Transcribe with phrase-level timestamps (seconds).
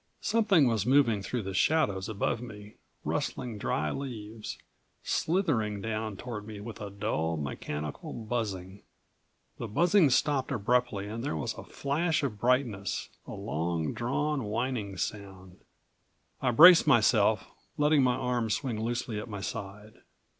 [0.21, 2.73] Something was moving through the shadows above me,
[3.05, 4.57] rustling dry leaves,
[5.03, 8.81] slithering down toward me with a dull, mechanical buzzing.
[9.59, 14.97] The buzzing stopped abruptly and there was a flash of brightness, a long drawn whining
[14.97, 15.59] sound.
[16.41, 17.45] I braced myself,
[17.77, 20.01] letting my arms swing loosely at my side.